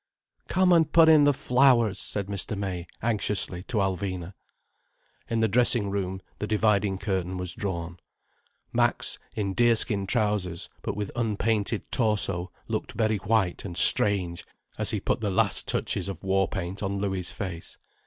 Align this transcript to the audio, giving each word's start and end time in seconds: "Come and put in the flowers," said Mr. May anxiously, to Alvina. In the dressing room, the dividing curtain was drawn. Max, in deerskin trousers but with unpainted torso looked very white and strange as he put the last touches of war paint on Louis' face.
"Come 0.47 0.73
and 0.73 0.91
put 0.91 1.09
in 1.09 1.25
the 1.25 1.31
flowers," 1.31 1.99
said 1.99 2.25
Mr. 2.25 2.57
May 2.57 2.87
anxiously, 3.03 3.61
to 3.65 3.77
Alvina. 3.77 4.33
In 5.29 5.41
the 5.41 5.47
dressing 5.47 5.91
room, 5.91 6.23
the 6.39 6.47
dividing 6.47 6.97
curtain 6.97 7.37
was 7.37 7.53
drawn. 7.53 7.99
Max, 8.73 9.19
in 9.35 9.53
deerskin 9.53 10.07
trousers 10.07 10.69
but 10.81 10.95
with 10.95 11.11
unpainted 11.15 11.91
torso 11.91 12.51
looked 12.67 12.93
very 12.93 13.17
white 13.17 13.63
and 13.63 13.77
strange 13.77 14.43
as 14.75 14.89
he 14.89 14.99
put 14.99 15.21
the 15.21 15.29
last 15.29 15.67
touches 15.67 16.09
of 16.09 16.23
war 16.23 16.47
paint 16.47 16.81
on 16.81 16.97
Louis' 16.97 17.31
face. 17.31 17.77